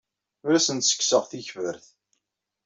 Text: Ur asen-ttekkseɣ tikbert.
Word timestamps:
Ur 0.45 0.51
asen-ttekkseɣ 0.57 1.23
tikbert. 1.25 1.85